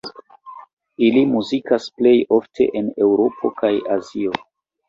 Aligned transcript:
Ili 1.07 1.21
muzikas 1.33 1.85
plej 1.99 2.15
ofte 2.39 2.67
en 2.81 2.91
Eŭropo 3.09 3.55
kaj 3.63 3.73
Azio. 3.99 4.35